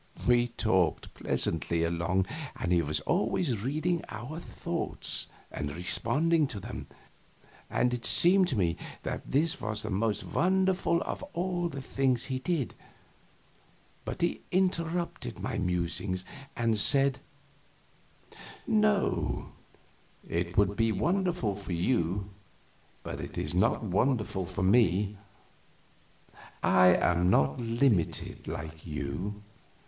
We 0.27 0.47
talked 0.47 1.13
pleasantly 1.13 1.83
along, 1.83 2.25
and 2.55 2.71
he 2.71 2.81
was 2.81 3.01
always 3.01 3.61
reading 3.63 4.03
our 4.09 4.39
thoughts 4.39 5.27
and 5.51 5.69
responding 5.75 6.47
to 6.47 6.59
them, 6.59 6.87
and 7.69 7.93
it 7.93 8.07
seemed 8.07 8.47
to 8.47 8.55
me 8.55 8.77
that 9.03 9.29
this 9.31 9.61
was 9.61 9.83
the 9.83 9.91
most 9.91 10.23
wonderful 10.23 11.03
of 11.03 11.21
all 11.33 11.69
the 11.69 11.83
things 11.83 12.23
he 12.25 12.39
did, 12.39 12.73
but 14.03 14.21
he 14.23 14.41
interrupted 14.51 15.39
my 15.39 15.59
musings 15.59 16.25
and 16.55 16.79
said: 16.79 17.19
"No, 18.65 19.49
it 20.27 20.57
would 20.57 20.75
be 20.75 20.91
wonderful 20.91 21.53
for 21.55 21.73
you, 21.73 22.31
but 23.03 23.19
it 23.21 23.37
is 23.37 23.53
not 23.53 23.83
wonderful 23.83 24.47
for 24.47 24.63
me. 24.63 25.19
I 26.63 26.87
am 26.87 27.29
not 27.29 27.59
limited 27.61 28.47
like 28.47 28.83
you. 28.87 29.43